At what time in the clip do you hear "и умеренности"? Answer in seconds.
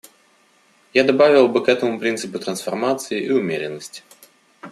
3.23-4.01